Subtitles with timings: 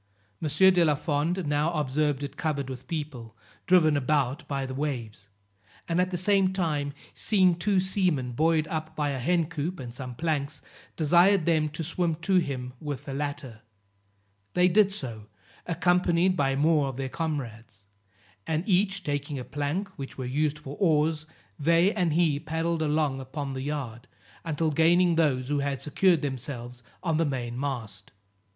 [0.41, 0.47] M.
[0.49, 5.29] de la Fond now observed it covered with people, driven about by the waves;
[5.87, 9.93] and at the same time, seeing two seamen buoyed up by a hen coop and
[9.93, 10.59] some planks,
[10.95, 13.61] desired them to swim to him with the latter;
[14.55, 15.27] they did so,
[15.67, 17.85] accompanied by more of their comrades,
[18.47, 21.27] and each taking a plank, which were used for oars,
[21.59, 24.07] they and he paddled along upon the yard,
[24.43, 28.11] until gaining those who had secured themselves on the main mast.